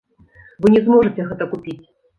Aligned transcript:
Вы 0.65 0.73
не 0.77 0.81
зможаце 0.87 1.21
гэта 1.31 1.53
купіць. 1.57 1.81